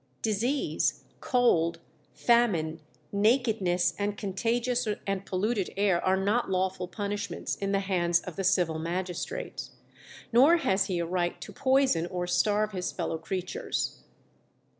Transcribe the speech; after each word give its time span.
"Disease, 0.23 1.03
cold, 1.19 1.77
famine, 2.15 2.81
nakedness, 3.11 3.93
and 3.99 4.17
contagious 4.17 4.87
and 5.05 5.27
polluted 5.27 5.69
air 5.77 6.03
are 6.03 6.17
not 6.17 6.49
lawful 6.49 6.87
punishments 6.87 7.55
in 7.55 7.71
the 7.71 7.81
hands 7.81 8.19
of 8.21 8.35
the 8.35 8.43
civil 8.43 8.79
magistrates; 8.79 9.73
nor 10.33 10.57
has 10.57 10.85
he 10.87 10.97
a 10.97 11.05
right 11.05 11.39
to 11.41 11.53
poison 11.53 12.07
or 12.07 12.25
starve 12.25 12.71
his 12.71 12.91
fellow 12.91 13.19
creatures." 13.19 14.01